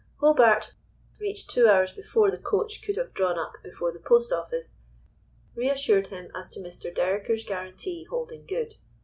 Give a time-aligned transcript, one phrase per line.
[0.17, 0.73] Hobart,
[1.19, 4.79] reached two hours before the coach could have drawn up before the post office,
[5.53, 6.91] reassured him as to Mr.
[6.91, 8.77] Dereker's guarantee holding good.